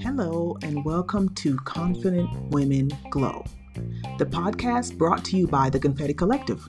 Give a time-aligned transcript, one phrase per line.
[0.00, 3.44] Hello, and welcome to Confident Women Glow,
[4.18, 6.64] the podcast brought to you by the Confetti Collective,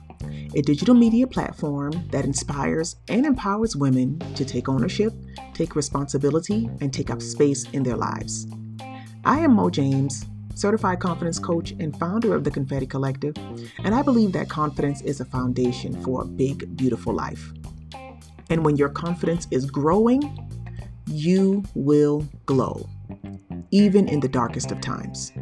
[0.56, 5.12] a digital media platform that inspires and empowers women to take ownership,
[5.54, 8.48] take responsibility, and take up space in their lives.
[9.24, 10.26] I am Mo James,
[10.56, 13.36] certified confidence coach and founder of the Confetti Collective,
[13.84, 17.52] and I believe that confidence is a foundation for a big, beautiful life.
[18.48, 20.48] And when your confidence is growing,
[21.06, 22.88] you will glow,
[23.70, 25.32] even in the darkest of times.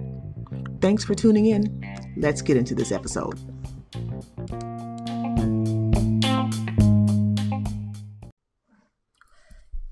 [0.80, 1.82] Thanks for tuning in.
[2.16, 3.38] Let's get into this episode.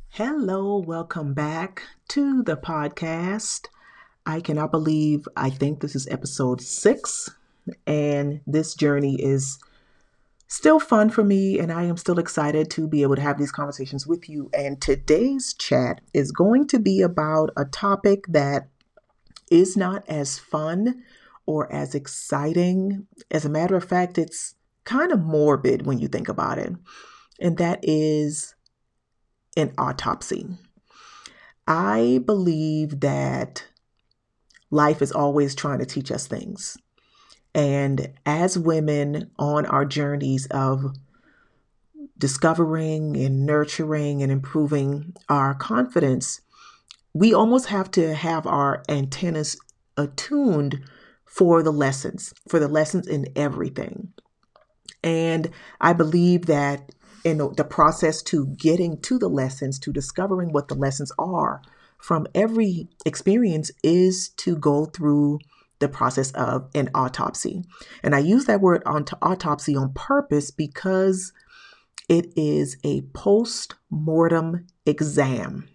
[0.09, 3.67] Hello, welcome back to the podcast.
[4.25, 7.31] I cannot believe I think this is episode six,
[7.87, 9.59] and this journey is
[10.53, 13.51] still fun for me, and I am still excited to be able to have these
[13.51, 14.51] conversations with you.
[14.53, 18.69] And today's chat is going to be about a topic that
[19.51, 21.05] is not as fun
[21.47, 23.07] or as exciting.
[23.31, 24.55] As a matter of fact, it's
[24.85, 26.75] kind of morbid when you think about it,
[27.41, 28.55] and that is
[29.57, 30.47] an autopsy.
[31.67, 33.65] I believe that
[34.71, 36.77] life is always trying to teach us things.
[37.55, 40.95] And as women on our journeys of
[42.17, 46.41] discovering and nurturing and improving our confidence,
[47.13, 49.59] we almost have to have our antennas
[49.97, 50.81] attuned
[51.27, 54.13] for the lessons, for the lessons in everything.
[55.03, 60.69] And I believe that in the process to getting to the lessons, to discovering what
[60.69, 61.63] the lessons are
[61.99, 65.39] from every experience, is to go through
[65.83, 67.65] the process of an autopsy.
[68.03, 71.33] And I use that word autopsy on purpose because
[72.09, 75.69] it is a post mortem exam.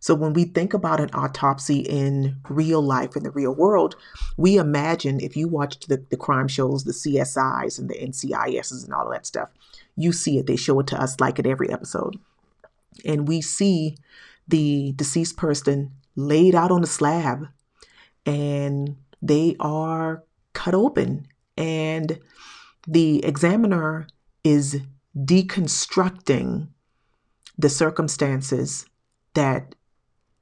[0.00, 3.96] So when we think about an autopsy in real life, in the real world,
[4.36, 8.92] we imagine if you watched the, the crime shows, the CSIs and the NCISs and
[8.92, 9.48] all of that stuff,
[9.96, 10.46] you see it.
[10.46, 12.18] They show it to us like at every episode.
[13.04, 13.96] And we see
[14.46, 17.48] the deceased person laid out on the slab
[18.26, 21.26] and they are cut open
[21.56, 22.20] and
[22.86, 24.06] the examiner
[24.44, 24.80] is
[25.16, 26.68] deconstructing
[27.56, 28.84] the circumstances
[29.32, 29.74] that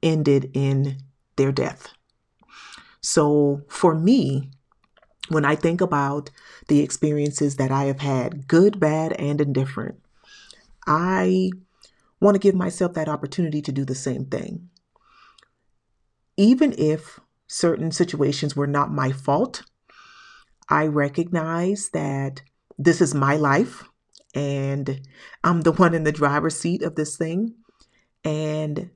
[0.01, 0.97] ended in
[1.37, 1.87] their death.
[3.01, 4.51] So for me,
[5.29, 6.29] when I think about
[6.67, 9.99] the experiences that I have had, good, bad, and indifferent,
[10.85, 11.51] I
[12.19, 14.69] want to give myself that opportunity to do the same thing.
[16.35, 19.63] Even if certain situations were not my fault.
[20.69, 22.41] I recognize that
[22.77, 23.83] this is my life
[24.33, 25.01] and
[25.43, 27.55] I'm the one in the driver's seat of this thing.
[28.23, 28.89] And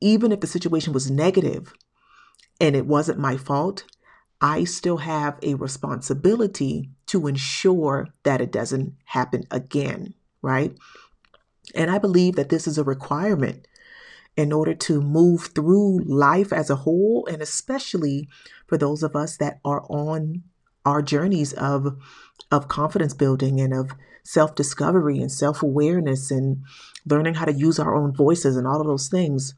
[0.00, 1.72] even if the situation was negative
[2.60, 3.84] and it wasn't my fault,
[4.40, 10.74] I still have a responsibility to ensure that it doesn't happen again, right?
[11.74, 13.66] And I believe that this is a requirement
[14.40, 18.26] in order to move through life as a whole, and especially
[18.66, 20.42] for those of us that are on
[20.86, 21.98] our journeys of
[22.50, 23.92] of confidence building and of
[24.24, 26.62] self discovery and self awareness and
[27.04, 29.54] learning how to use our own voices and all of those things.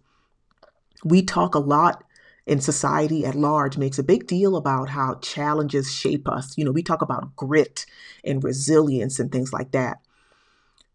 [1.05, 2.03] We talk a lot
[2.45, 6.59] in society at large makes a big deal about how challenges shape us.
[6.59, 7.87] You know, we talk about grit
[8.25, 9.99] and resilience and things like that.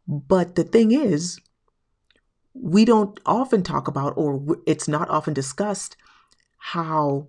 [0.09, 1.39] But the thing is,
[2.62, 5.95] we don't often talk about, or it's not often discussed,
[6.57, 7.28] how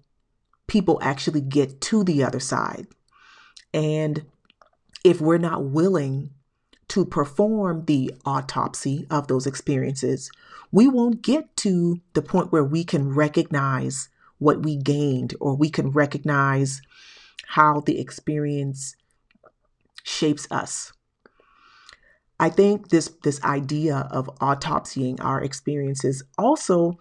[0.66, 2.87] people actually get to the other side.
[3.72, 4.27] And
[5.05, 6.31] if we're not willing
[6.88, 10.31] to perform the autopsy of those experiences,
[10.72, 15.69] we won't get to the point where we can recognize what we gained or we
[15.69, 16.81] can recognize
[17.49, 18.97] how the experience
[20.03, 20.93] shapes us.
[22.40, 26.99] I think this this idea of autopsying our experiences also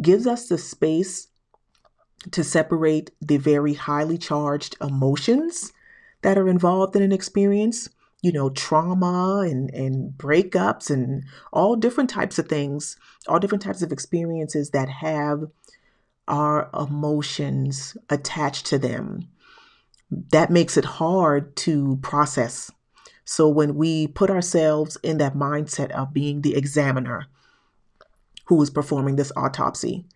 [0.00, 1.28] gives us the space
[2.30, 5.72] to separate the very highly charged emotions
[6.22, 7.88] that are involved in an experience,
[8.22, 12.96] you know, trauma and, and breakups and all different types of things,
[13.28, 15.44] all different types of experiences that have
[16.28, 19.28] our emotions attached to them.
[20.10, 22.70] That makes it hard to process
[23.26, 27.26] so when we put ourselves in that mindset of being the examiner
[28.46, 30.06] who is performing this autopsy,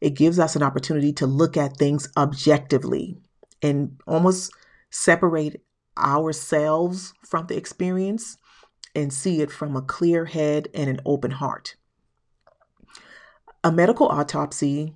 [0.00, 3.18] it gives us an opportunity to look at things objectively
[3.62, 4.52] and almost
[4.90, 5.60] separate
[5.98, 8.36] ourselves from the experience
[8.94, 11.74] and see it from a clear head and an open heart.
[13.64, 14.94] A medical autopsy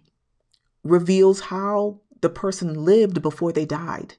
[0.85, 4.15] reveals how the person lived before they died.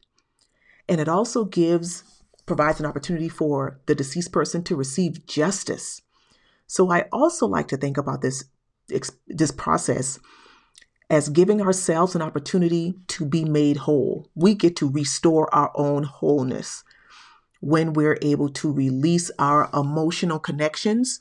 [0.89, 2.03] And it also gives
[2.47, 6.01] provides an opportunity for the deceased person to receive justice.
[6.65, 8.45] So I also like to think about this
[9.27, 10.17] this process
[11.09, 14.29] as giving ourselves an opportunity to be made whole.
[14.33, 16.83] We get to restore our own wholeness
[17.59, 21.19] when we're able to release our emotional connections,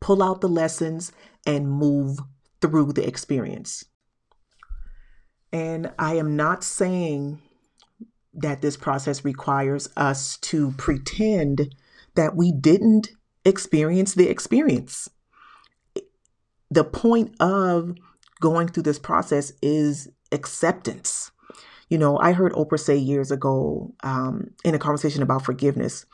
[0.00, 1.10] pull out the lessons,
[1.46, 2.18] and move
[2.60, 3.86] through the experience.
[5.52, 7.40] And I am not saying
[8.40, 11.74] that this process requires us to pretend
[12.14, 13.10] that we didn't
[13.44, 15.08] experience the experience.
[16.70, 17.94] The point of
[18.40, 21.30] going through this process is acceptance.
[21.88, 26.04] You know, I heard Oprah say years ago um, in a conversation about forgiveness,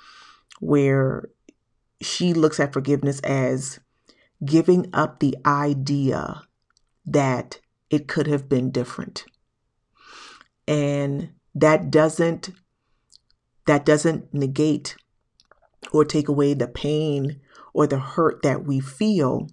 [0.60, 1.28] where
[2.00, 3.80] she looks at forgiveness as
[4.44, 6.42] giving up the idea
[7.06, 7.60] that
[7.90, 9.24] it could have been different.
[10.66, 12.50] And that doesn't
[13.66, 14.96] that doesn't negate
[15.92, 17.40] or take away the pain
[17.72, 19.48] or the hurt that we feel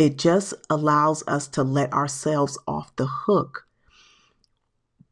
[0.00, 3.66] it just allows us to let ourselves off the hook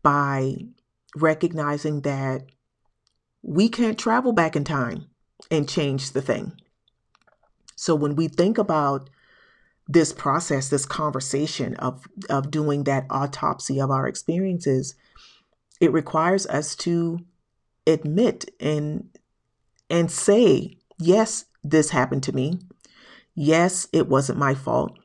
[0.03, 0.57] by
[1.15, 2.45] recognizing that
[3.43, 5.07] we can't travel back in time
[5.51, 6.53] and change the thing.
[7.77, 9.11] So when we think about
[9.87, 14.95] this process, this conversation of, of doing that autopsy of our experiences,
[15.81, 17.21] it requires us to
[17.87, 19.09] admit and
[19.91, 22.59] and say, yes, this happened to me.
[23.35, 24.99] Yes, it wasn't my fault.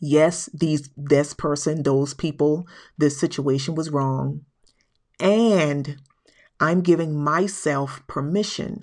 [0.00, 2.66] Yes, these this person, those people,
[2.98, 4.42] this situation was wrong.
[5.20, 6.00] And
[6.60, 8.80] I'm giving myself permission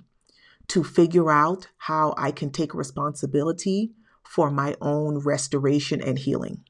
[0.69, 3.91] to figure out how I can take responsibility
[4.23, 6.63] for my own restoration and healing.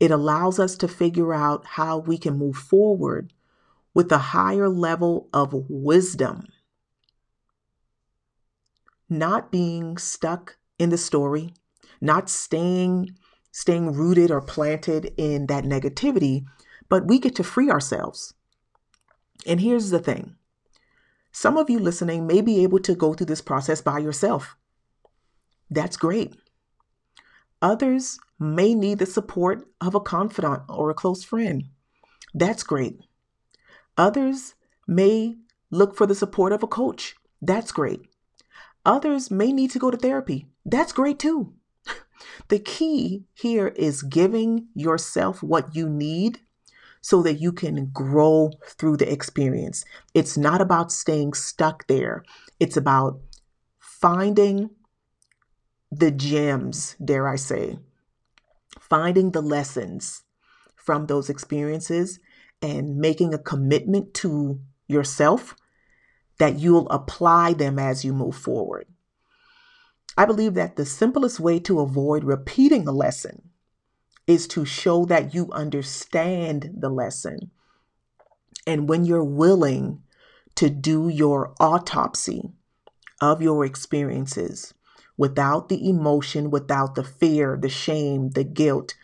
[0.00, 3.32] It allows us to figure out how we can move forward
[3.94, 6.48] with a higher level of wisdom
[9.08, 11.54] not being stuck in the story,
[12.00, 13.16] not staying
[13.52, 16.44] staying rooted or planted in that negativity,
[16.88, 18.34] but we get to free ourselves.
[19.46, 20.34] And here's the thing.
[21.30, 24.56] Some of you listening may be able to go through this process by yourself.
[25.70, 26.34] That's great.
[27.62, 31.64] Others may need the support of a confidant or a close friend.
[32.32, 33.00] That's great.
[33.96, 34.54] Others
[34.86, 35.36] may
[35.70, 37.14] look for the support of a coach.
[37.40, 38.00] That's great.
[38.84, 40.46] Others may need to go to therapy.
[40.64, 41.54] That's great too.
[42.48, 46.40] The key here is giving yourself what you need
[47.00, 49.84] so that you can grow through the experience.
[50.14, 52.24] It's not about staying stuck there,
[52.58, 53.20] it's about
[53.78, 54.70] finding
[55.90, 57.78] the gems, dare I say,
[58.88, 60.22] finding the lessons
[60.76, 62.20] from those experiences
[62.60, 65.54] and making a commitment to yourself
[66.38, 68.86] that you'll apply them as you move forward.
[70.16, 73.50] I believe that the simplest way to avoid repeating a lesson
[74.26, 77.50] is to show that you understand the lesson.
[78.66, 80.02] And when you're willing
[80.56, 82.52] to do your autopsy
[83.20, 84.74] of your experiences
[85.16, 88.94] without the emotion, without the fear, the shame, the guilt,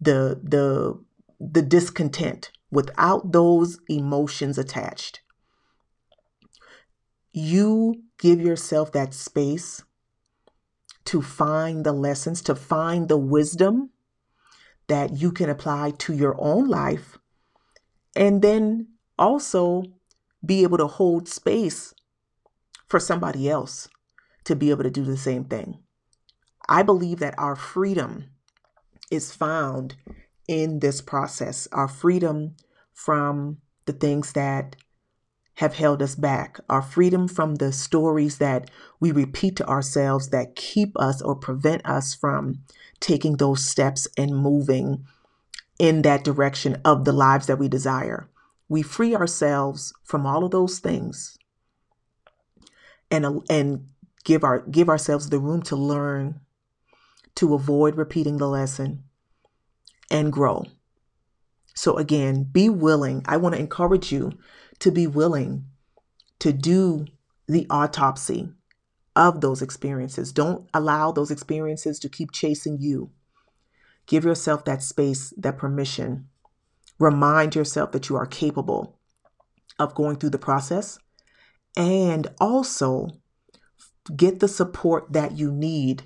[0.00, 0.98] the the
[1.38, 5.20] the discontent, without those emotions attached,
[7.32, 9.82] you give yourself that space
[11.04, 13.90] to find the lessons, to find the wisdom
[14.88, 17.16] that you can apply to your own life,
[18.14, 19.84] and then also
[20.44, 21.94] be able to hold space
[22.86, 23.88] for somebody else
[24.50, 25.78] to be able to do the same thing.
[26.68, 28.30] I believe that our freedom
[29.10, 29.96] is found
[30.48, 32.56] in this process, our freedom
[32.92, 34.76] from the things that
[35.54, 40.56] have held us back, our freedom from the stories that we repeat to ourselves that
[40.56, 42.60] keep us or prevent us from
[42.98, 45.04] taking those steps and moving
[45.78, 48.28] in that direction of the lives that we desire.
[48.68, 51.36] We free ourselves from all of those things
[53.10, 53.86] and and
[54.24, 56.40] give our give ourselves the room to learn
[57.36, 59.04] to avoid repeating the lesson
[60.10, 60.64] and grow.
[61.74, 63.22] So again, be willing.
[63.26, 64.32] I want to encourage you
[64.80, 65.64] to be willing
[66.40, 67.06] to do
[67.46, 68.50] the autopsy
[69.16, 70.32] of those experiences.
[70.32, 73.10] Don't allow those experiences to keep chasing you.
[74.06, 76.28] Give yourself that space, that permission.
[76.98, 78.98] Remind yourself that you are capable
[79.78, 80.98] of going through the process
[81.76, 83.08] and also
[84.16, 86.04] get the support that you need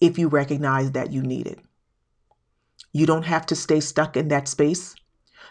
[0.00, 1.60] if you recognize that you need it.
[2.92, 4.94] You don't have to stay stuck in that space.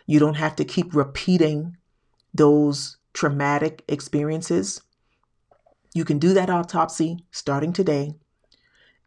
[0.05, 1.77] You don't have to keep repeating
[2.33, 4.81] those traumatic experiences.
[5.93, 8.13] You can do that autopsy starting today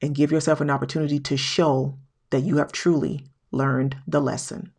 [0.02, 1.99] and give yourself an opportunity to show
[2.31, 4.73] that you have truly learned the lesson.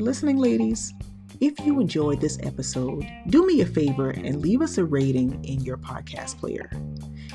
[0.00, 0.94] For listening, ladies.
[1.40, 5.60] If you enjoyed this episode, do me a favor and leave us a rating in
[5.60, 6.70] your podcast player.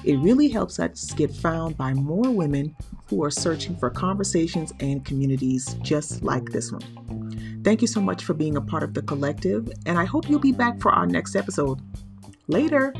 [0.03, 2.75] It really helps us get found by more women
[3.07, 7.61] who are searching for conversations and communities just like this one.
[7.63, 10.39] Thank you so much for being a part of the collective, and I hope you'll
[10.39, 11.79] be back for our next episode.
[12.47, 12.95] Later!